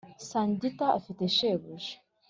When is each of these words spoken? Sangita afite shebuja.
Sangita 0.29 0.85
afite 0.99 1.23
shebuja. 1.35 1.93